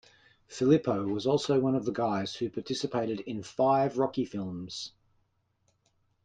[0.47, 4.93] Filippo was also one of the guys who participated in five Rocky films.